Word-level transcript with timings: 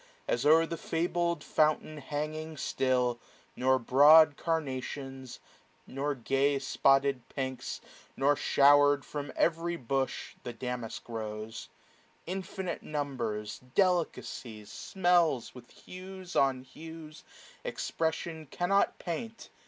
As 0.27 0.47
o'er 0.47 0.65
the 0.65 0.77
fabled 0.77 1.43
fountain 1.43 1.97
'hanging 1.99 2.57
still; 2.57 3.19
Nor 3.55 3.77
broad 3.77 4.35
carnations, 4.35 5.39
nor 5.85 6.15
gay 6.15 6.57
spotted 6.57 7.21
pinks; 7.29 7.81
Nor, 8.17 8.35
shower'd 8.35 9.05
from 9.05 9.31
every 9.35 9.75
bush, 9.75 10.33
the 10.41 10.53
damask 10.53 11.07
rose. 11.07 11.69
Infinite 12.25 12.81
numbers, 12.81 13.59
delicacies, 13.75 14.71
smells, 14.71 15.49
550 15.49 15.51
With 15.75 15.85
hues 15.85 16.35
on 16.35 16.61
hues 16.63 17.23
expression 17.63 18.47
cannot 18.47 18.97
paint. 18.97 19.49